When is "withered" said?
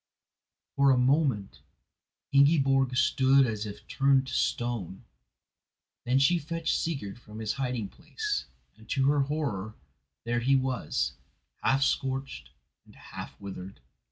13.39-13.79